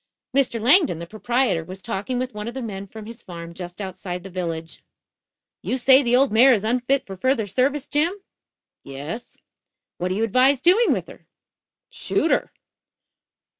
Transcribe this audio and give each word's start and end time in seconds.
Mr. 0.35 0.59
Langdon, 0.59 0.97
the 0.97 1.05
proprietor, 1.05 1.63
was 1.63 1.79
talking 1.83 2.17
with 2.17 2.33
one 2.33 2.47
of 2.47 2.55
the 2.55 2.61
men 2.63 2.87
from 2.87 3.05
his 3.05 3.21
farm 3.21 3.53
just 3.53 3.79
outside 3.79 4.23
the 4.23 4.31
village. 4.31 4.81
"You 5.61 5.77
say 5.77 6.01
the 6.01 6.15
old 6.15 6.31
mare 6.31 6.55
is 6.55 6.63
unfit 6.63 7.05
for 7.05 7.15
further 7.15 7.45
service, 7.45 7.87
Jim?" 7.87 8.15
"Yes." 8.81 9.37
"What 9.99 10.07
do 10.07 10.15
you 10.15 10.23
advise 10.23 10.59
doing 10.59 10.91
with 10.91 11.07
her?" 11.07 11.27
"Shoot 11.89 12.31
her." 12.31 12.51